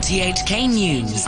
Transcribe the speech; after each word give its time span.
RTHK 0.00 0.66
News. 0.66 1.26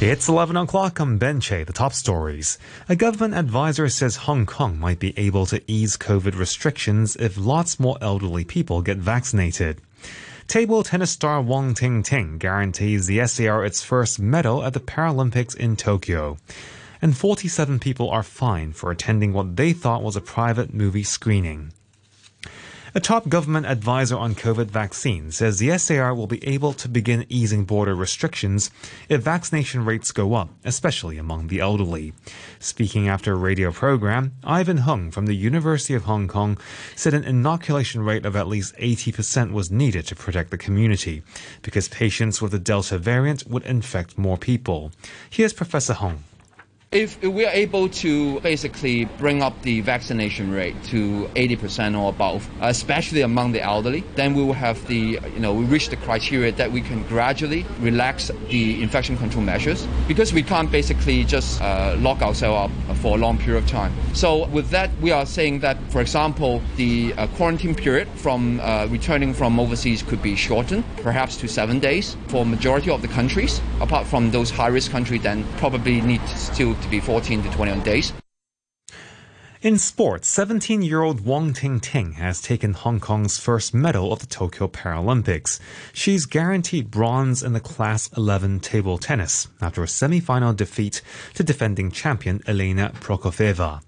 It's 0.00 0.28
11 0.28 0.56
o'clock. 0.56 1.00
I'm 1.00 1.18
Ben 1.18 1.40
Che. 1.40 1.64
The 1.64 1.72
top 1.72 1.92
stories. 1.92 2.56
A 2.88 2.94
government 2.94 3.34
advisor 3.34 3.88
says 3.88 4.14
Hong 4.14 4.46
Kong 4.46 4.78
might 4.78 5.00
be 5.00 5.12
able 5.18 5.44
to 5.46 5.60
ease 5.66 5.96
COVID 5.96 6.38
restrictions 6.38 7.16
if 7.16 7.36
lots 7.36 7.80
more 7.80 7.98
elderly 8.00 8.44
people 8.44 8.80
get 8.80 8.98
vaccinated. 8.98 9.80
Table 10.46 10.84
tennis 10.84 11.10
star 11.10 11.42
Wong 11.42 11.74
Ting 11.74 12.04
Ting 12.04 12.38
guarantees 12.38 13.08
the 13.08 13.26
SAR 13.26 13.64
its 13.64 13.82
first 13.82 14.20
medal 14.20 14.62
at 14.62 14.72
the 14.72 14.78
Paralympics 14.78 15.56
in 15.56 15.74
Tokyo. 15.74 16.36
And 17.02 17.16
47 17.16 17.80
people 17.80 18.08
are 18.08 18.22
fined 18.22 18.76
for 18.76 18.92
attending 18.92 19.32
what 19.32 19.56
they 19.56 19.72
thought 19.72 20.04
was 20.04 20.14
a 20.14 20.20
private 20.20 20.72
movie 20.72 21.02
screening. 21.02 21.72
A 22.92 22.98
top 22.98 23.28
government 23.28 23.66
advisor 23.66 24.16
on 24.16 24.34
COVID 24.34 24.66
vaccines 24.66 25.36
says 25.36 25.58
the 25.58 25.78
SAR 25.78 26.12
will 26.12 26.26
be 26.26 26.44
able 26.44 26.72
to 26.72 26.88
begin 26.88 27.24
easing 27.28 27.64
border 27.64 27.94
restrictions 27.94 28.72
if 29.08 29.22
vaccination 29.22 29.84
rates 29.84 30.10
go 30.10 30.34
up, 30.34 30.48
especially 30.64 31.16
among 31.16 31.46
the 31.46 31.60
elderly. 31.60 32.12
Speaking 32.58 33.08
after 33.08 33.32
a 33.32 33.36
radio 33.36 33.70
program, 33.70 34.32
Ivan 34.42 34.78
Hung 34.78 35.12
from 35.12 35.26
the 35.26 35.36
University 35.36 35.94
of 35.94 36.02
Hong 36.02 36.26
Kong 36.26 36.58
said 36.96 37.14
an 37.14 37.22
inoculation 37.22 38.02
rate 38.02 38.26
of 38.26 38.34
at 38.34 38.48
least 38.48 38.74
80% 38.74 39.52
was 39.52 39.70
needed 39.70 40.08
to 40.08 40.16
protect 40.16 40.50
the 40.50 40.58
community 40.58 41.22
because 41.62 41.88
patients 41.88 42.42
with 42.42 42.50
the 42.50 42.58
Delta 42.58 42.98
variant 42.98 43.46
would 43.46 43.62
infect 43.66 44.18
more 44.18 44.36
people. 44.36 44.90
Here's 45.30 45.52
Professor 45.52 45.94
Hung. 45.94 46.24
If 46.92 47.22
we 47.22 47.46
are 47.46 47.52
able 47.52 47.88
to 47.88 48.40
basically 48.40 49.04
bring 49.04 49.44
up 49.44 49.62
the 49.62 49.80
vaccination 49.80 50.50
rate 50.50 50.74
to 50.86 51.30
80% 51.36 51.96
or 51.96 52.08
above, 52.08 52.50
especially 52.60 53.20
among 53.20 53.52
the 53.52 53.62
elderly, 53.62 54.02
then 54.16 54.34
we 54.34 54.42
will 54.42 54.54
have 54.54 54.84
the, 54.88 55.20
you 55.32 55.38
know, 55.38 55.54
we 55.54 55.66
reach 55.66 55.90
the 55.90 55.96
criteria 55.98 56.50
that 56.50 56.72
we 56.72 56.80
can 56.80 57.04
gradually 57.04 57.64
relax 57.78 58.32
the 58.48 58.82
infection 58.82 59.16
control 59.16 59.44
measures 59.44 59.86
because 60.08 60.32
we 60.32 60.42
can't 60.42 60.72
basically 60.72 61.22
just 61.22 61.62
uh, 61.62 61.94
lock 62.00 62.22
ourselves 62.22 62.72
up 62.72 62.96
for 62.96 63.16
a 63.16 63.20
long 63.20 63.38
period 63.38 63.62
of 63.62 63.70
time. 63.70 63.92
So 64.12 64.48
with 64.48 64.70
that, 64.70 64.90
we 65.00 65.12
are 65.12 65.26
saying 65.26 65.60
that, 65.60 65.76
for 65.92 66.00
example, 66.00 66.60
the 66.74 67.14
uh, 67.14 67.28
quarantine 67.36 67.76
period 67.76 68.08
from 68.16 68.58
uh, 68.58 68.88
returning 68.90 69.32
from 69.32 69.60
overseas 69.60 70.02
could 70.02 70.22
be 70.22 70.34
shortened, 70.34 70.82
perhaps 70.96 71.36
to 71.36 71.46
seven 71.46 71.78
days 71.78 72.16
for 72.26 72.44
majority 72.44 72.90
of 72.90 73.00
the 73.00 73.06
countries. 73.06 73.60
Apart 73.80 74.08
from 74.08 74.32
those 74.32 74.50
high-risk 74.50 74.90
countries, 74.90 75.22
then 75.22 75.46
probably 75.58 76.00
need 76.00 76.20
to 76.22 76.36
still 76.36 76.74
to 76.80 76.88
be 76.88 77.00
14 77.00 77.42
to 77.42 77.50
21 77.50 77.82
days. 77.82 78.12
In 79.62 79.76
sports, 79.76 80.26
17 80.30 80.80
year 80.80 81.02
old 81.02 81.26
Wong 81.26 81.52
Ting 81.52 81.80
Ting 81.80 82.12
has 82.12 82.40
taken 82.40 82.72
Hong 82.72 82.98
Kong's 82.98 83.36
first 83.36 83.74
medal 83.74 84.10
of 84.10 84.20
the 84.20 84.26
Tokyo 84.26 84.68
Paralympics. 84.68 85.60
She's 85.92 86.24
guaranteed 86.24 86.90
bronze 86.90 87.42
in 87.42 87.52
the 87.52 87.60
Class 87.60 88.08
11 88.16 88.60
table 88.60 88.96
tennis 88.96 89.48
after 89.60 89.82
a 89.82 89.86
semi 89.86 90.18
final 90.18 90.54
defeat 90.54 91.02
to 91.34 91.42
defending 91.42 91.90
champion 91.90 92.40
Elena 92.46 92.92
Prokofeva. 93.00 93.82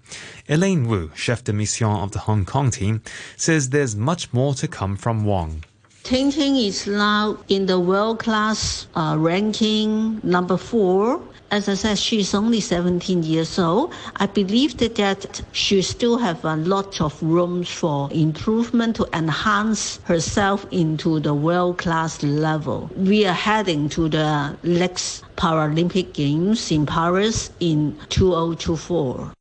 Elaine 0.47 0.87
Wu, 0.87 1.09
chef 1.15 1.43
de 1.43 1.53
mission 1.53 1.87
of 1.87 2.11
the 2.11 2.19
Hong 2.19 2.45
Kong 2.45 2.69
team, 2.69 3.01
says 3.35 3.71
there's 3.71 3.95
much 3.95 4.31
more 4.31 4.53
to 4.53 4.67
come 4.67 4.95
from 4.95 5.25
Wong. 5.25 5.63
Ting 6.03 6.31
Ting 6.31 6.57
is 6.57 6.85
now 6.85 7.37
in 7.47 7.65
the 7.65 7.79
world 7.79 8.19
class 8.19 8.87
uh, 8.93 9.15
ranking 9.17 10.19
number 10.21 10.57
four. 10.57 11.21
As 11.49 11.69
I 11.69 11.75
said, 11.75 11.97
she's 11.97 12.33
only 12.33 12.59
17 12.59 13.23
years 13.23 13.57
old. 13.57 13.93
I 14.17 14.25
believe 14.25 14.75
that, 14.79 14.95
that 14.95 15.41
she 15.53 15.81
still 15.81 16.17
have 16.17 16.43
a 16.43 16.57
lot 16.57 16.99
of 16.99 17.23
rooms 17.23 17.69
for 17.69 18.09
improvement 18.11 18.97
to 18.97 19.07
enhance 19.13 20.01
herself 20.03 20.65
into 20.71 21.21
the 21.21 21.33
world 21.33 21.77
class 21.77 22.21
level. 22.21 22.91
We 22.97 23.25
are 23.25 23.33
heading 23.33 23.87
to 23.89 24.09
the 24.09 24.57
next 24.61 25.23
Paralympic 25.37 26.11
Games 26.11 26.69
in 26.69 26.85
Paris 26.85 27.49
in 27.61 27.97
2024. 28.09 29.31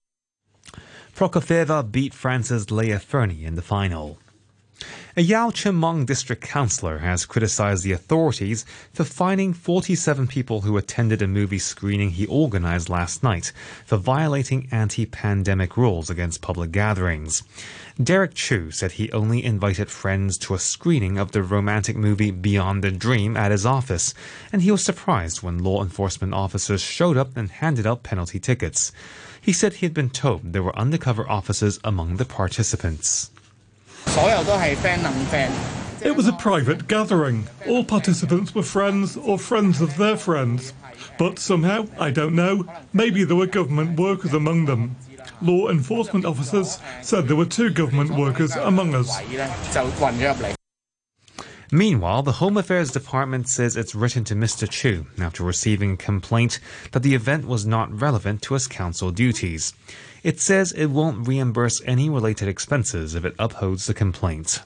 Prokofeva 1.17 1.91
beat 1.91 2.15
France's 2.15 2.67
Léa 2.67 3.01
Ferney 3.01 3.45
in 3.45 3.57
the 3.57 3.63
final. 3.63 4.22
A 5.15 5.21
Yau 5.21 5.51
Tsim 5.51 5.79
Mong 5.79 6.07
district 6.07 6.43
councillor 6.43 6.99
has 6.99 7.27
criticized 7.27 7.85
the 7.85 7.93
authorities 7.93 8.65
for 8.95 9.05
fining 9.05 9.53
47 9.53 10.27
people 10.27 10.63
who 10.63 10.79
attended 10.79 11.21
a 11.21 11.27
movie 11.27 11.59
screening 11.59 12.13
he 12.13 12.25
organized 12.27 12.89
last 12.89 13.23
night 13.23 13.53
for 13.85 13.99
violating 13.99 14.69
anti-pandemic 14.71 15.77
rules 15.77 16.09
against 16.09 16.41
public 16.41 16.73
gatherings. 16.73 17.43
Derek 18.03 18.33
Chu 18.33 18.71
said 18.71 18.93
he 18.93 19.13
only 19.13 19.45
invited 19.45 19.91
friends 19.91 20.39
to 20.39 20.55
a 20.55 20.59
screening 20.59 21.19
of 21.19 21.33
the 21.33 21.43
romantic 21.43 21.95
movie 21.95 22.31
Beyond 22.31 22.83
the 22.83 22.91
Dream 22.91 23.37
at 23.37 23.51
his 23.51 23.67
office, 23.67 24.15
and 24.51 24.63
he 24.63 24.71
was 24.71 24.83
surprised 24.83 25.43
when 25.43 25.63
law 25.63 25.83
enforcement 25.83 26.33
officers 26.33 26.81
showed 26.81 27.19
up 27.19 27.37
and 27.37 27.51
handed 27.51 27.87
out 27.87 28.03
penalty 28.03 28.41
tickets. 28.41 28.93
He 29.43 29.53
said 29.53 29.75
he 29.75 29.85
had 29.85 29.93
been 29.93 30.09
told 30.09 30.55
there 30.55 30.63
were 30.63 30.79
undercover 30.79 31.29
officers 31.29 31.79
among 31.85 32.17
the 32.17 32.25
participants. 32.25 33.32
It 36.03 36.17
was 36.17 36.27
a 36.27 36.33
private 36.33 36.89
gathering. 36.89 37.49
All 37.67 37.85
participants 37.85 38.55
were 38.55 38.63
friends 38.63 39.17
or 39.17 39.39
friends 39.39 39.81
of 39.81 39.97
their 39.97 40.17
friends. 40.17 40.73
But 41.19 41.39
somehow, 41.39 41.87
I 41.99 42.11
don't 42.11 42.35
know, 42.35 42.67
maybe 42.93 43.25
there 43.25 43.37
were 43.37 43.47
government 43.47 43.99
workers 43.99 44.35
among 44.35 44.67
them. 44.67 44.97
Law 45.41 45.69
enforcement 45.69 46.25
officers 46.25 46.79
said 47.03 47.29
there 47.29 47.37
were 47.37 47.47
two 47.47 47.71
government 47.71 48.11
workers 48.11 48.55
among 48.57 48.95
us. 48.95 49.17
Meanwhile, 51.75 52.23
the 52.25 52.33
Home 52.33 52.59
Affairs 52.59 52.91
Department 52.91 53.49
says 53.49 53.79
it's 53.79 53.95
written 53.95 54.25
to 54.25 54.35
Mr. 54.35 54.69
Chu 54.69 55.07
after 55.19 55.43
receiving 55.43 55.93
a 55.93 55.97
complaint 55.97 56.61
that 56.91 57.03
the 57.03 57.15
event 57.15 57.47
was 57.47 57.65
not 57.65 57.99
relevant 57.99 58.43
to 58.43 58.55
his 58.55 58.67
council 58.67 59.11
duties. 59.11 59.73
It 60.23 60.39
says 60.39 60.71
it 60.71 60.87
won't 60.87 61.27
reimburse 61.27 61.83
any 61.85 62.09
related 62.09 62.47
expenses 62.47 63.17
if 63.17 63.25
it 63.25 63.35
upholds 63.41 63.87
the 63.87 63.95
complaint. 63.95 64.63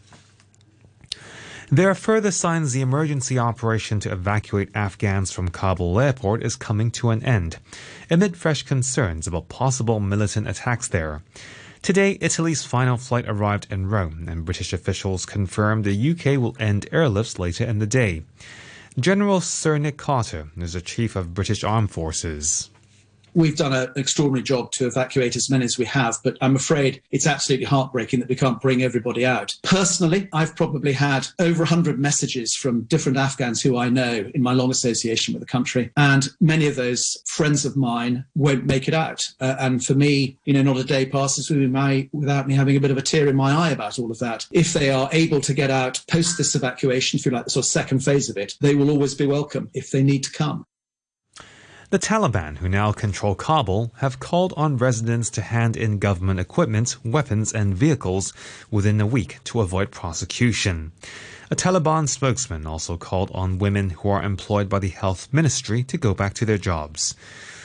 There 1.71 1.89
are 1.89 1.95
further 1.95 2.31
signs 2.31 2.73
the 2.73 2.83
emergency 2.83 3.39
operation 3.39 3.99
to 4.01 4.13
evacuate 4.13 4.69
Afghans 4.75 5.33
from 5.33 5.49
Kabul 5.49 5.99
airport 5.99 6.45
is 6.45 6.57
coming 6.57 6.91
to 6.93 7.11
an 7.11 7.25
end, 7.25 7.57
amid 8.11 8.37
fresh 8.37 8.63
concerns 8.63 9.27
about 9.27 9.49
possible 9.49 9.99
militant 9.99 10.47
attacks 10.47 10.89
there. 10.89 11.23
Today, 11.81 12.19
Italy's 12.21 12.65
final 12.65 12.99
flight 12.99 13.25
arrived 13.27 13.67
in 13.71 13.89
Rome, 13.89 14.27
and 14.29 14.45
British 14.45 14.73
officials 14.73 15.25
confirmed 15.25 15.85
the 15.85 16.11
UK 16.11 16.39
will 16.41 16.57
end 16.61 16.87
airlifts 16.93 17.39
later 17.39 17.65
in 17.65 17.79
the 17.79 17.87
day. 17.87 18.23
General 19.01 19.41
Sir 19.41 19.79
Nick 19.79 19.97
Carter 19.97 20.49
is 20.57 20.75
the 20.75 20.81
Chief 20.81 21.17
of 21.17 21.35
British 21.35 21.65
Armed 21.65 21.91
Forces 21.91 22.71
we've 23.37 23.57
done 23.57 23.75
an 23.75 23.93
extraordinary 23.97 24.43
job 24.43 24.73
to 24.73 24.87
evacuate 24.87 25.37
as 25.37 25.51
many 25.51 25.65
as 25.65 25.79
we 25.79 25.85
have, 25.85 26.17
but 26.25 26.39
I'm 26.41 26.57
afraid 26.57 27.03
it's 27.11 27.27
absolutely 27.27 27.67
heartbreaking 27.67 28.21
that 28.21 28.29
we 28.31 28.35
can't 28.35 28.61
bring 28.61 28.83
everybody 28.83 29.27
out. 29.27 29.55
Personally, 29.63 30.29
I've 30.33 30.57
probably 30.57 30.93
had 30.93 31.29
over 31.39 31.61
100 31.61 31.99
messages 31.99 32.57
from 32.57 32.83
different 32.85 33.19
Afghans 33.19 33.61
who 33.61 33.77
I 33.77 33.91
know 33.91 34.31
in 34.35 34.43
my 34.43 34.55
long 34.55 34.71
association 34.71 35.35
with 35.35 35.43
the 35.43 35.47
country, 35.47 35.93
and 35.97 36.29
many 36.41 36.67
of 36.67 36.77
those 36.77 37.19
friends 37.27 37.67
of 37.67 37.77
mine 37.77 38.25
won't 38.35 38.65
make 38.65 38.89
it 38.89 38.95
out. 38.95 39.29
Uh, 39.39 39.57
and 39.59 39.85
for 39.85 39.95
me, 39.95 40.39
you 40.47 40.55
know, 40.55 40.63
not 40.63 40.79
a 40.79 40.85
day 40.85 41.05
passes 41.05 41.51
without 41.51 42.49
me 42.49 42.55
having 42.55 42.77
a 42.77 42.81
bit 42.81 42.91
of 42.91 42.97
a 42.97 43.03
tear 43.03 43.29
in 43.29 43.37
my 43.37 43.53
eye 43.53 43.71
about 43.71 43.99
all 43.99 44.11
of 44.11 44.19
that. 44.19 44.47
If 44.51 44.73
they 44.73 44.91
are 44.91 45.11
able 45.13 45.43
to 45.43 45.53
get 45.53 45.71
out 45.71 46.03
post 46.09 46.39
this 46.39 46.55
evacuation, 46.55 47.19
if 47.19 47.27
you 47.27 47.33
like, 47.33 47.45
the 47.45 47.51
sort 47.51 47.67
of 47.67 47.71
second 47.71 47.99
phase 48.01 48.31
of 48.31 48.39
it, 48.39 48.55
they 48.63 48.75
will 48.75 48.91
always 48.91 49.15
be 49.15 49.27
welcome 49.27 49.69
if 49.75 49.91
they 49.91 50.03
need 50.03 50.25
to 50.25 50.33
come. 50.33 50.65
The 51.91 52.01
Taliban, 52.01 52.57
who 52.57 52.69
now 52.69 52.91
control 52.91 53.37
Kabul, 53.37 53.93
have 53.99 54.19
called 54.19 54.53
on 54.57 54.77
residents 54.77 55.31
to 55.31 55.41
hand 55.41 55.77
in 55.77 56.01
government 56.01 56.41
equipment, 56.41 56.97
weapons, 57.05 57.53
and 57.53 57.77
vehicles 57.77 58.33
within 58.73 59.01
a 59.01 59.07
week 59.07 59.39
to 59.45 59.61
avoid 59.61 59.93
prosecution. 59.93 60.91
A 61.49 61.55
Taliban 61.55 62.09
spokesman 62.09 62.67
also 62.67 62.97
called 62.97 63.31
on 63.33 63.61
women 63.61 63.91
who 63.91 64.09
are 64.09 64.25
employed 64.25 64.69
by 64.69 64.81
the 64.81 64.89
health 64.89 65.29
ministry 65.31 65.85
to 65.85 65.97
go 65.97 66.13
back 66.13 66.35
to 66.35 66.45
their 66.45 66.59
jobs. 66.59 67.15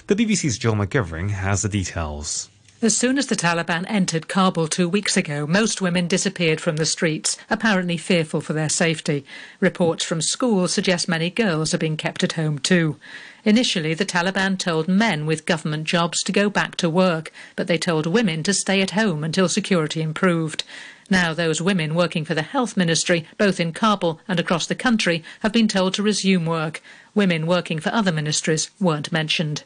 The 0.05 0.15
BBC's 0.15 0.59
Jill 0.59 0.75
McGivering 0.75 1.31
has 1.31 1.63
the 1.63 1.69
details. 1.69 2.47
As 2.83 2.95
soon 2.95 3.17
as 3.17 3.25
the 3.25 3.35
Taliban 3.35 3.85
entered 3.87 4.27
Kabul 4.27 4.67
two 4.67 4.87
weeks 4.87 5.17
ago, 5.17 5.47
most 5.47 5.81
women 5.81 6.07
disappeared 6.07 6.61
from 6.61 6.75
the 6.75 6.85
streets, 6.85 7.37
apparently 7.49 7.97
fearful 7.97 8.41
for 8.41 8.53
their 8.53 8.69
safety. 8.69 9.25
Reports 9.59 10.03
from 10.03 10.21
schools 10.21 10.73
suggest 10.73 11.07
many 11.07 11.31
girls 11.31 11.73
are 11.73 11.79
being 11.79 11.97
kept 11.97 12.23
at 12.23 12.33
home 12.33 12.59
too. 12.59 12.97
Initially, 13.43 13.93
the 13.93 14.05
Taliban 14.05 14.57
told 14.57 14.87
men 14.87 15.25
with 15.25 15.45
government 15.45 15.85
jobs 15.85 16.21
to 16.23 16.31
go 16.31 16.49
back 16.49 16.75
to 16.77 16.89
work, 16.89 17.31
but 17.55 17.67
they 17.67 17.77
told 17.77 18.05
women 18.05 18.43
to 18.43 18.53
stay 18.53 18.81
at 18.81 18.91
home 18.91 19.23
until 19.23 19.49
security 19.49 20.01
improved. 20.01 20.63
Now, 21.09 21.33
those 21.33 21.61
women 21.61 21.95
working 21.95 22.23
for 22.23 22.35
the 22.35 22.41
health 22.41 22.77
ministry, 22.77 23.27
both 23.37 23.59
in 23.59 23.73
Kabul 23.73 24.21
and 24.27 24.39
across 24.39 24.67
the 24.67 24.75
country, 24.75 25.23
have 25.41 25.51
been 25.51 25.67
told 25.67 25.93
to 25.95 26.03
resume 26.03 26.45
work. 26.45 26.81
Women 27.13 27.47
working 27.47 27.79
for 27.79 27.89
other 27.89 28.11
ministries 28.11 28.71
weren't 28.79 29.11
mentioned. 29.11 29.63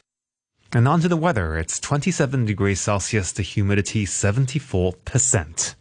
And 0.74 0.88
on 0.88 1.02
to 1.02 1.08
the 1.08 1.16
weather. 1.16 1.58
It's 1.58 1.80
27 1.80 2.46
degrees 2.46 2.82
Celsius, 2.82 3.32
the 3.32 3.44
humidity 3.44 4.06
74%. 4.06 5.76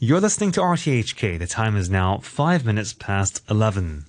You're 0.00 0.20
listening 0.20 0.52
to 0.52 0.60
RTHK. 0.60 1.38
The 1.38 1.46
time 1.46 1.76
is 1.76 1.90
now 1.90 2.18
5 2.18 2.64
minutes 2.64 2.92
past 2.92 3.42
11. 3.50 4.06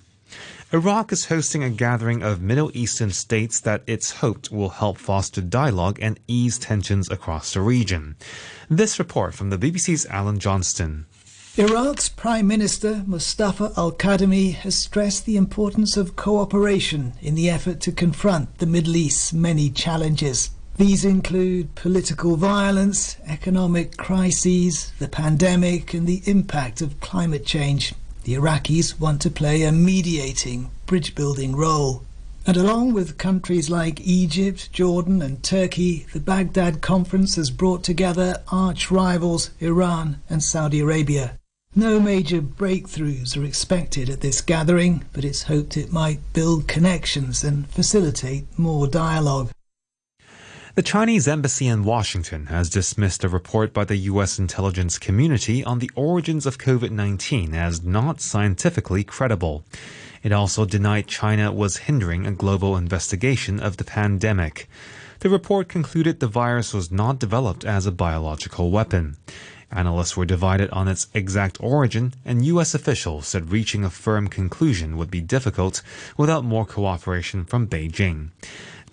Iraq 0.76 1.10
is 1.10 1.24
hosting 1.24 1.64
a 1.64 1.70
gathering 1.70 2.22
of 2.22 2.42
Middle 2.42 2.70
Eastern 2.74 3.10
states 3.10 3.60
that 3.60 3.82
it's 3.86 4.20
hoped 4.20 4.52
will 4.52 4.68
help 4.68 4.98
foster 4.98 5.40
dialogue 5.40 5.98
and 6.02 6.20
ease 6.28 6.58
tensions 6.58 7.10
across 7.10 7.54
the 7.54 7.62
region. 7.62 8.14
This 8.68 8.98
report 8.98 9.32
from 9.32 9.48
the 9.48 9.56
BBC's 9.56 10.04
Alan 10.04 10.38
Johnston. 10.38 11.06
Iraq's 11.56 12.10
Prime 12.10 12.46
Minister 12.46 13.04
Mustafa 13.06 13.72
al 13.74 13.90
Kadhimi 13.90 14.52
has 14.52 14.76
stressed 14.76 15.24
the 15.24 15.38
importance 15.38 15.96
of 15.96 16.14
cooperation 16.14 17.14
in 17.22 17.36
the 17.36 17.48
effort 17.48 17.80
to 17.80 17.90
confront 17.90 18.58
the 18.58 18.66
Middle 18.66 18.96
East's 18.96 19.32
many 19.32 19.70
challenges. 19.70 20.50
These 20.76 21.06
include 21.06 21.74
political 21.74 22.36
violence, 22.36 23.16
economic 23.26 23.96
crises, 23.96 24.92
the 24.98 25.08
pandemic, 25.08 25.94
and 25.94 26.06
the 26.06 26.20
impact 26.26 26.82
of 26.82 27.00
climate 27.00 27.46
change 27.46 27.94
the 28.26 28.34
Iraqis 28.34 28.98
want 28.98 29.22
to 29.22 29.30
play 29.30 29.62
a 29.62 29.70
mediating, 29.70 30.68
bridge 30.84 31.14
building 31.14 31.54
role. 31.54 32.02
And 32.44 32.56
along 32.56 32.92
with 32.92 33.18
countries 33.18 33.70
like 33.70 34.00
Egypt, 34.00 34.72
Jordan, 34.72 35.22
and 35.22 35.44
Turkey, 35.44 36.06
the 36.12 36.18
Baghdad 36.18 36.80
Conference 36.80 37.36
has 37.36 37.50
brought 37.50 37.84
together 37.84 38.42
arch 38.50 38.90
rivals 38.90 39.50
Iran 39.60 40.20
and 40.28 40.42
Saudi 40.42 40.80
Arabia. 40.80 41.38
No 41.76 42.00
major 42.00 42.42
breakthroughs 42.42 43.36
are 43.36 43.44
expected 43.44 44.10
at 44.10 44.22
this 44.22 44.40
gathering, 44.40 45.04
but 45.12 45.24
it's 45.24 45.44
hoped 45.44 45.76
it 45.76 45.92
might 45.92 46.18
build 46.32 46.66
connections 46.66 47.44
and 47.44 47.68
facilitate 47.68 48.46
more 48.58 48.88
dialogue. 48.88 49.52
The 50.76 50.82
Chinese 50.82 51.26
embassy 51.26 51.68
in 51.68 51.84
Washington 51.84 52.48
has 52.48 52.68
dismissed 52.68 53.24
a 53.24 53.30
report 53.30 53.72
by 53.72 53.86
the 53.86 53.96
U.S. 54.12 54.38
intelligence 54.38 54.98
community 54.98 55.64
on 55.64 55.78
the 55.78 55.90
origins 55.94 56.44
of 56.44 56.58
COVID 56.58 56.90
19 56.90 57.54
as 57.54 57.82
not 57.82 58.20
scientifically 58.20 59.02
credible. 59.02 59.64
It 60.22 60.32
also 60.32 60.66
denied 60.66 61.06
China 61.06 61.50
was 61.50 61.88
hindering 61.88 62.26
a 62.26 62.30
global 62.30 62.76
investigation 62.76 63.58
of 63.58 63.78
the 63.78 63.84
pandemic. 63.84 64.68
The 65.20 65.30
report 65.30 65.70
concluded 65.70 66.20
the 66.20 66.26
virus 66.26 66.74
was 66.74 66.92
not 66.92 67.18
developed 67.18 67.64
as 67.64 67.86
a 67.86 67.90
biological 67.90 68.70
weapon. 68.70 69.16
Analysts 69.72 70.14
were 70.14 70.26
divided 70.26 70.68
on 70.72 70.88
its 70.88 71.06
exact 71.14 71.56
origin, 71.58 72.12
and 72.22 72.44
U.S. 72.44 72.74
officials 72.74 73.26
said 73.26 73.50
reaching 73.50 73.82
a 73.82 73.88
firm 73.88 74.28
conclusion 74.28 74.98
would 74.98 75.10
be 75.10 75.22
difficult 75.22 75.80
without 76.18 76.44
more 76.44 76.66
cooperation 76.66 77.46
from 77.46 77.66
Beijing. 77.66 78.28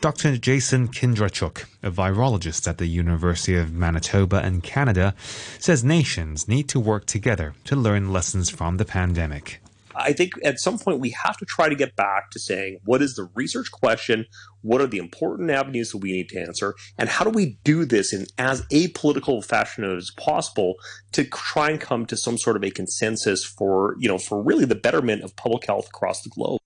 Dr. 0.03 0.35
Jason 0.35 0.89
Kindrachuk, 0.89 1.63
a 1.81 1.89
virologist 1.89 2.67
at 2.67 2.77
the 2.77 2.87
University 2.87 3.55
of 3.55 3.71
Manitoba 3.71 4.45
in 4.45 4.59
Canada, 4.59 5.15
says 5.59 5.81
nations 5.81 6.45
need 6.45 6.67
to 6.67 6.77
work 6.77 7.05
together 7.05 7.53
to 7.63 7.77
learn 7.77 8.11
lessons 8.11 8.49
from 8.49 8.75
the 8.75 8.83
pandemic. 8.83 9.61
I 9.95 10.11
think 10.11 10.33
at 10.43 10.59
some 10.59 10.77
point 10.77 10.99
we 10.99 11.11
have 11.11 11.37
to 11.37 11.45
try 11.45 11.69
to 11.69 11.75
get 11.75 11.95
back 11.95 12.31
to 12.31 12.39
saying 12.39 12.79
what 12.83 13.01
is 13.01 13.15
the 13.15 13.29
research 13.33 13.71
question, 13.71 14.25
what 14.61 14.81
are 14.81 14.87
the 14.87 14.97
important 14.97 15.49
avenues 15.49 15.91
that 15.91 15.99
we 15.99 16.11
need 16.11 16.27
to 16.29 16.41
answer, 16.41 16.75
and 16.97 17.07
how 17.07 17.23
do 17.23 17.29
we 17.29 17.57
do 17.63 17.85
this 17.85 18.11
in 18.11 18.25
as 18.37 18.63
apolitical 18.73 19.41
fashion 19.41 19.85
as 19.85 20.11
possible 20.17 20.73
to 21.13 21.23
try 21.23 21.69
and 21.69 21.79
come 21.79 22.05
to 22.07 22.17
some 22.17 22.37
sort 22.37 22.57
of 22.57 22.63
a 22.65 22.71
consensus 22.71 23.45
for 23.45 23.95
you 23.99 24.09
know 24.09 24.17
for 24.17 24.43
really 24.43 24.65
the 24.65 24.75
betterment 24.75 25.23
of 25.23 25.33
public 25.37 25.65
health 25.65 25.87
across 25.87 26.23
the 26.23 26.29
globe. 26.29 26.59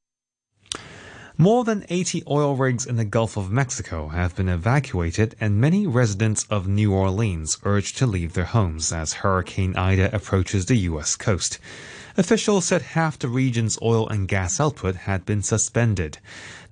More 1.39 1.63
than 1.63 1.85
80 1.87 2.23
oil 2.27 2.55
rigs 2.55 2.83
in 2.83 2.95
the 2.95 3.05
Gulf 3.05 3.37
of 3.37 3.51
Mexico 3.51 4.07
have 4.07 4.35
been 4.35 4.49
evacuated, 4.49 5.35
and 5.39 5.61
many 5.61 5.85
residents 5.85 6.47
of 6.49 6.67
New 6.67 6.91
Orleans 6.91 7.59
urged 7.63 7.95
to 7.99 8.07
leave 8.07 8.33
their 8.33 8.45
homes 8.45 8.91
as 8.91 9.21
Hurricane 9.21 9.75
Ida 9.75 10.15
approaches 10.15 10.65
the 10.65 10.77
U.S. 10.89 11.15
coast. 11.15 11.59
Officials 12.17 12.65
said 12.65 12.81
half 12.81 13.19
the 13.19 13.27
region's 13.27 13.77
oil 13.83 14.09
and 14.09 14.27
gas 14.27 14.59
output 14.59 14.95
had 14.95 15.27
been 15.27 15.43
suspended. 15.43 16.17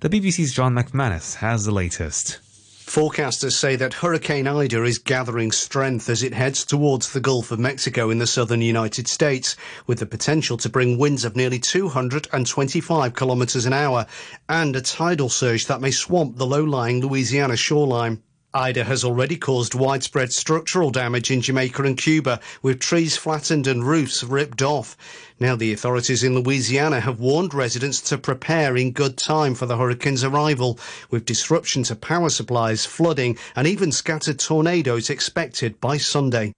The 0.00 0.08
BBC's 0.08 0.52
John 0.52 0.74
McManus 0.74 1.36
has 1.36 1.64
the 1.64 1.70
latest. 1.70 2.40
Forecasters 2.86 3.54
say 3.54 3.74
that 3.76 3.94
Hurricane 3.94 4.46
Ida 4.46 4.84
is 4.84 4.98
gathering 4.98 5.50
strength 5.50 6.08
as 6.08 6.22
it 6.22 6.32
heads 6.32 6.64
towards 6.64 7.12
the 7.12 7.20
Gulf 7.20 7.50
of 7.50 7.58
Mexico 7.58 8.10
in 8.10 8.18
the 8.18 8.28
southern 8.28 8.62
United 8.62 9.08
States, 9.08 9.56
with 9.88 9.98
the 9.98 10.06
potential 10.06 10.56
to 10.58 10.68
bring 10.68 10.96
winds 10.96 11.24
of 11.24 11.34
nearly 11.34 11.58
225 11.58 13.12
kilometers 13.12 13.66
an 13.66 13.72
hour 13.72 14.06
and 14.48 14.76
a 14.76 14.80
tidal 14.80 15.28
surge 15.28 15.66
that 15.66 15.80
may 15.80 15.90
swamp 15.90 16.36
the 16.36 16.46
low-lying 16.46 17.00
Louisiana 17.00 17.56
shoreline. 17.56 18.22
Ida 18.54 18.84
has 18.84 19.04
already 19.04 19.36
caused 19.36 19.74
widespread 19.74 20.32
structural 20.32 20.90
damage 20.90 21.30
in 21.30 21.40
Jamaica 21.40 21.82
and 21.82 21.98
Cuba, 21.98 22.40
with 22.62 22.80
trees 22.80 23.16
flattened 23.16 23.66
and 23.66 23.84
roofs 23.84 24.22
ripped 24.22 24.62
off. 24.62 24.96
Now, 25.38 25.56
the 25.56 25.72
authorities 25.72 26.22
in 26.22 26.34
Louisiana 26.34 27.00
have 27.00 27.20
warned 27.20 27.52
residents 27.52 28.00
to 28.02 28.16
prepare 28.16 28.76
in 28.76 28.92
good 28.92 29.18
time 29.18 29.54
for 29.54 29.66
the 29.66 29.76
hurricane's 29.76 30.24
arrival, 30.24 30.78
with 31.10 31.26
disruption 31.26 31.82
to 31.84 31.96
power 31.96 32.30
supplies, 32.30 32.86
flooding, 32.86 33.36
and 33.54 33.66
even 33.66 33.92
scattered 33.92 34.38
tornadoes 34.38 35.10
expected 35.10 35.80
by 35.80 35.98
Sunday. 35.98 36.52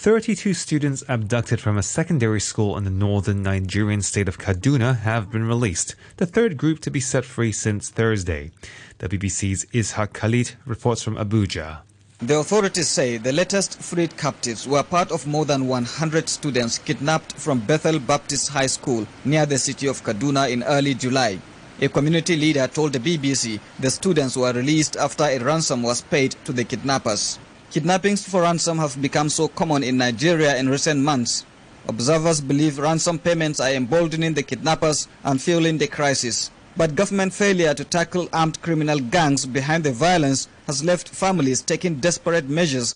32 0.00 0.54
students 0.54 1.02
abducted 1.08 1.58
from 1.60 1.76
a 1.76 1.82
secondary 1.82 2.38
school 2.40 2.76
in 2.78 2.84
the 2.84 2.90
northern 2.90 3.42
Nigerian 3.42 4.00
state 4.00 4.28
of 4.28 4.38
Kaduna 4.38 5.00
have 5.00 5.28
been 5.32 5.42
released, 5.42 5.96
the 6.18 6.24
third 6.24 6.56
group 6.56 6.78
to 6.82 6.90
be 6.92 7.00
set 7.00 7.24
free 7.24 7.50
since 7.50 7.90
Thursday. 7.90 8.52
The 8.98 9.08
BBC's 9.08 9.64
Ishaq 9.74 10.12
Khalid 10.12 10.52
reports 10.64 11.02
from 11.02 11.16
Abuja. 11.16 11.78
The 12.20 12.38
authorities 12.38 12.86
say 12.86 13.16
the 13.16 13.32
latest 13.32 13.82
freed 13.82 14.16
captives 14.16 14.68
were 14.68 14.84
part 14.84 15.10
of 15.10 15.26
more 15.26 15.44
than 15.44 15.66
100 15.66 16.28
students 16.28 16.78
kidnapped 16.78 17.32
from 17.32 17.58
Bethel 17.58 17.98
Baptist 17.98 18.50
High 18.50 18.68
School 18.68 19.04
near 19.24 19.46
the 19.46 19.58
city 19.58 19.88
of 19.88 20.04
Kaduna 20.04 20.48
in 20.48 20.62
early 20.62 20.94
July. 20.94 21.40
A 21.80 21.88
community 21.88 22.36
leader 22.36 22.68
told 22.68 22.92
the 22.92 23.00
BBC 23.00 23.58
the 23.80 23.90
students 23.90 24.36
were 24.36 24.52
released 24.52 24.96
after 24.96 25.24
a 25.24 25.38
ransom 25.40 25.82
was 25.82 26.02
paid 26.02 26.36
to 26.44 26.52
the 26.52 26.62
kidnappers. 26.62 27.40
Kidnappings 27.70 28.26
for 28.26 28.40
ransom 28.42 28.78
have 28.78 29.00
become 29.02 29.28
so 29.28 29.46
common 29.46 29.82
in 29.82 29.98
Nigeria 29.98 30.56
in 30.56 30.70
recent 30.70 31.00
months. 31.00 31.44
Observers 31.86 32.40
believe 32.40 32.78
ransom 32.78 33.18
payments 33.18 33.60
are 33.60 33.68
emboldening 33.68 34.32
the 34.32 34.42
kidnappers 34.42 35.06
and 35.22 35.40
fueling 35.40 35.76
the 35.76 35.86
crisis. 35.86 36.50
But 36.78 36.94
government 36.94 37.34
failure 37.34 37.74
to 37.74 37.84
tackle 37.84 38.30
armed 38.32 38.62
criminal 38.62 38.98
gangs 39.00 39.44
behind 39.44 39.84
the 39.84 39.92
violence 39.92 40.48
has 40.66 40.82
left 40.82 41.10
families 41.10 41.60
taking 41.60 41.96
desperate 41.96 42.48
measures 42.48 42.94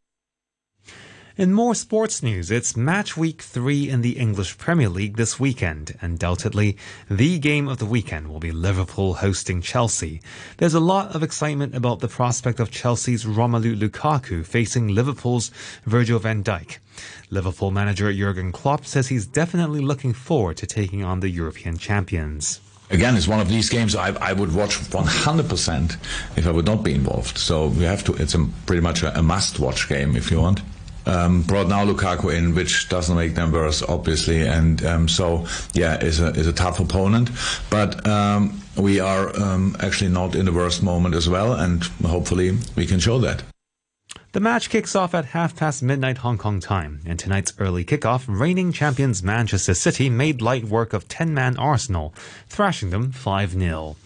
in 1.37 1.53
more 1.53 1.75
sports 1.75 2.23
news, 2.23 2.51
it's 2.51 2.77
match 2.77 3.17
week 3.17 3.41
three 3.41 3.89
in 3.89 4.03
the 4.03 4.19
English 4.19 4.59
Premier 4.59 4.91
League 4.91 5.17
this 5.17 5.41
weekend. 5.41 5.97
Undoubtedly, 6.03 6.77
the 7.11 7.39
game 7.39 7.69
of 7.69 7.79
the 7.79 7.87
weekend 7.87 8.29
will 8.29 8.39
be 8.39 8.53
Liverpool 8.53 9.15
hosting 9.15 9.63
Chelsea. 9.63 10.21
There's 10.59 10.75
a 10.75 10.81
lot 10.81 11.15
of 11.15 11.23
excitement 11.23 11.75
about 11.75 12.01
the 12.01 12.09
prospect 12.09 12.61
of 12.61 12.71
Chelsea's 12.71 13.25
Romelu 13.25 13.75
Lukaku 13.75 14.45
facing 14.45 14.89
Liverpool's 14.89 15.51
Virgil 15.87 16.19
van 16.19 16.45
Dijk. 16.45 16.79
Liverpool 17.31 17.71
manager 17.71 18.13
Jurgen 18.13 18.53
Klopp 18.53 18.85
says 18.85 19.09
he's 19.09 19.27
definitely 19.27 19.81
looking 19.81 20.13
forward 20.13 20.59
to 20.59 20.67
taking 20.67 21.03
on 21.03 21.21
the 21.21 21.31
European 21.31 21.79
champions 21.79 22.61
again, 22.91 23.17
it's 23.17 23.27
one 23.27 23.41
of 23.41 23.49
these 23.49 23.71
games 23.71 23.97
I, 23.97 24.15
I 24.17 24.35
would 24.35 24.55
watch 24.55 24.79
100% 24.79 25.97
if 26.37 26.47
I 26.47 26.51
would 26.51 26.67
not 26.67 26.83
be 26.83 26.93
involved. 26.93 27.39
So 27.39 27.69
we 27.69 27.85
have 27.85 28.05
to. 28.05 28.13
It's 28.17 28.35
a, 28.35 28.47
pretty 28.67 28.83
much 28.83 29.03
a, 29.03 29.19
a 29.19 29.23
must-watch 29.23 29.89
game 29.89 30.15
if 30.15 30.31
you 30.31 30.39
want 30.43 30.61
um, 31.07 31.43
brought 31.43 31.69
now 31.69 31.85
Lukaku 31.85 32.37
in, 32.37 32.55
which 32.55 32.89
doesn't 32.89 33.17
make 33.17 33.35
them 33.35 33.53
worse, 33.53 33.83
obviously. 33.83 34.43
And 34.43 34.85
um, 34.85 35.09
so, 35.09 35.47
yeah, 35.75 36.03
is 36.03 36.21
a 36.21 36.29
is 36.29 36.47
a 36.47 36.53
tough 36.53 36.81
opponent, 36.81 37.31
but. 37.71 38.07
Um, 38.07 38.59
we 38.75 39.01
are 39.01 39.39
um, 39.39 39.77
actually 39.81 40.11
not 40.11 40.35
in 40.35 40.47
the 40.47 40.53
worst 40.53 40.83
moment 40.83 41.15
as 41.15 41.29
well, 41.29 41.53
and 41.53 41.85
hopefully 42.07 42.57
we 42.75 42.87
can 42.87 42.99
show 42.99 43.19
that. 43.19 43.43
The 44.33 44.41
match 44.41 44.71
kicks 44.71 44.97
off 44.97 45.15
at 45.15 45.27
half 45.27 45.55
past 45.55 45.83
midnight 45.83 46.19
Hong 46.19 46.39
Kong 46.39 46.59
time. 46.59 47.01
In 47.05 47.19
tonight's 47.19 47.53
early 47.59 47.85
kickoff, 47.85 48.25
reigning 48.27 48.73
champions 48.73 49.23
Manchester 49.23 49.75
City 49.75 50.09
made 50.09 50.41
light 50.41 50.65
work 50.65 50.95
of 50.95 51.07
10 51.07 51.35
man 51.35 51.59
Arsenal, 51.59 52.15
thrashing 52.49 52.89
them 52.89 53.13
5 53.13 53.53
0. 53.53 53.97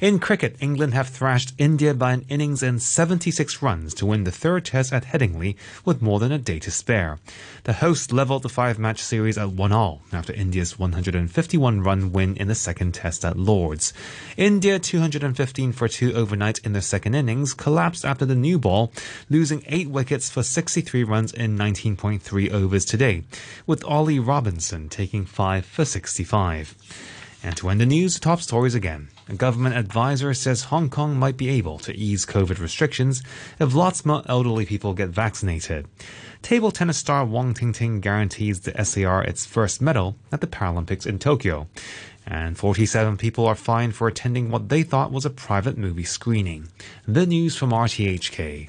In 0.00 0.18
cricket, 0.18 0.56
England 0.60 0.94
have 0.94 1.08
thrashed 1.08 1.52
India 1.58 1.92
by 1.92 2.12
an 2.14 2.24
innings 2.30 2.62
and 2.62 2.80
76 2.80 3.60
runs 3.60 3.92
to 3.92 4.06
win 4.06 4.24
the 4.24 4.30
third 4.30 4.64
test 4.64 4.94
at 4.94 5.04
Headingley 5.04 5.56
with 5.84 6.00
more 6.00 6.18
than 6.18 6.32
a 6.32 6.38
day 6.38 6.58
to 6.60 6.70
spare. 6.70 7.18
The 7.64 7.74
hosts 7.74 8.10
levelled 8.10 8.42
the 8.42 8.48
five-match 8.48 9.02
series 9.02 9.36
at 9.36 9.50
1-all 9.50 10.00
after 10.10 10.32
India's 10.32 10.76
151-run 10.76 12.12
win 12.12 12.34
in 12.36 12.48
the 12.48 12.54
second 12.54 12.94
test 12.94 13.26
at 13.26 13.36
Lords. 13.36 13.92
India 14.38 14.78
215 14.78 15.72
for 15.72 15.86
2 15.86 16.14
overnight 16.14 16.60
in 16.60 16.72
their 16.72 16.80
second 16.80 17.14
innings 17.14 17.52
collapsed 17.52 18.06
after 18.06 18.24
the 18.24 18.34
new 18.34 18.58
ball, 18.58 18.94
losing 19.28 19.62
8 19.66 19.90
wickets 19.90 20.30
for 20.30 20.42
63 20.42 21.04
runs 21.04 21.34
in 21.34 21.58
19.3 21.58 22.50
overs 22.50 22.86
today, 22.86 23.24
with 23.66 23.84
Ollie 23.84 24.18
Robinson 24.18 24.88
taking 24.88 25.26
5 25.26 25.66
for 25.66 25.84
65. 25.84 26.74
And 27.42 27.56
to 27.56 27.70
end 27.70 27.80
the 27.80 27.86
news, 27.86 28.20
top 28.20 28.40
stories 28.40 28.74
again. 28.74 29.08
A 29.28 29.34
government 29.34 29.74
advisor 29.74 30.34
says 30.34 30.64
Hong 30.64 30.90
Kong 30.90 31.16
might 31.16 31.38
be 31.38 31.48
able 31.48 31.78
to 31.78 31.96
ease 31.96 32.26
COVID 32.26 32.60
restrictions 32.60 33.22
if 33.58 33.74
lots 33.74 34.04
more 34.04 34.22
elderly 34.26 34.66
people 34.66 34.92
get 34.92 35.08
vaccinated. 35.08 35.86
Table 36.42 36.70
tennis 36.70 36.98
star 36.98 37.24
Wong 37.24 37.54
Ting 37.54 37.72
Ting 37.72 38.00
guarantees 38.00 38.60
the 38.60 38.84
SAR 38.84 39.22
its 39.22 39.46
first 39.46 39.80
medal 39.80 40.16
at 40.30 40.40
the 40.42 40.46
Paralympics 40.46 41.06
in 41.06 41.18
Tokyo. 41.18 41.66
And 42.26 42.58
47 42.58 43.16
people 43.16 43.46
are 43.46 43.54
fined 43.54 43.94
for 43.94 44.06
attending 44.06 44.50
what 44.50 44.68
they 44.68 44.82
thought 44.82 45.10
was 45.10 45.24
a 45.24 45.30
private 45.30 45.78
movie 45.78 46.04
screening. 46.04 46.68
The 47.06 47.26
news 47.26 47.56
from 47.56 47.70
RTHK. 47.70 48.68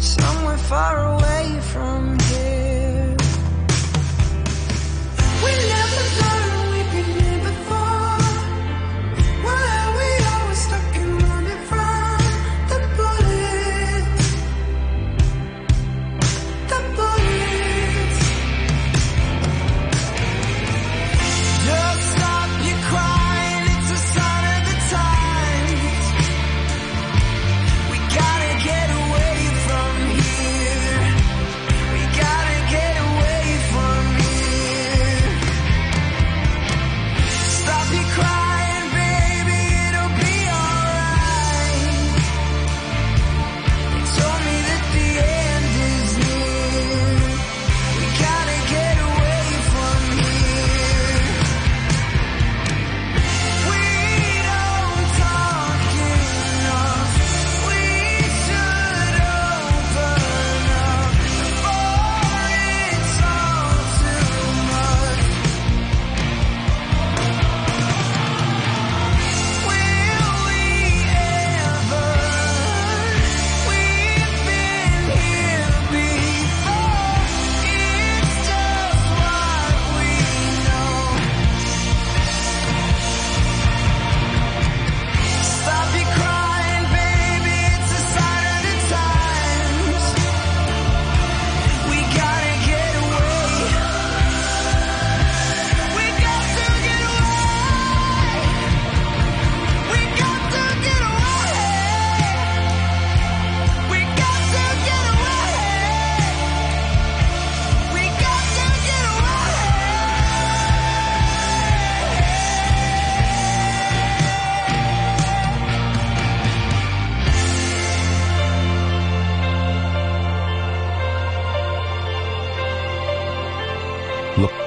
Somewhere 0.00 0.56
far 0.56 1.14
away 1.14 1.60
from 1.60 2.19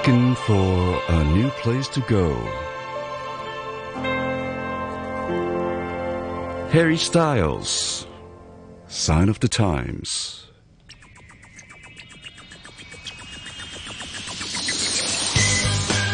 Looking 0.05 0.35
for 0.35 1.01
a 1.07 1.23
new 1.23 1.49
place 1.61 1.87
to 1.87 2.01
go. 2.01 2.35
Harry 6.71 6.97
Styles, 6.97 8.05
Sign 8.87 9.29
of 9.29 9.39
the 9.39 9.47
Times. 9.47 10.47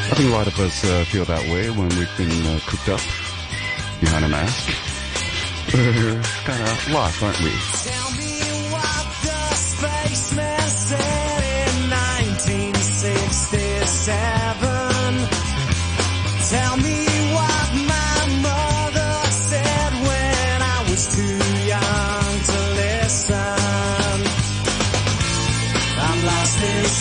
I 0.06 0.14
think 0.14 0.30
a 0.30 0.34
lot 0.34 0.46
of 0.46 0.60
us 0.60 0.86
uh, 0.86 1.04
feel 1.06 1.26
that 1.26 1.42
way 1.50 1.72
when 1.72 1.90
we've 1.90 2.16
been 2.16 2.46
uh, 2.46 2.60
cooped 2.68 2.90
up 2.90 3.02
behind 4.00 4.24
a 4.24 4.30
mask. 4.30 4.70
We're 5.74 6.22
kind 6.44 6.62
of 6.62 6.92
lost, 6.92 7.24
aren't 7.24 7.40
we? 7.40 7.99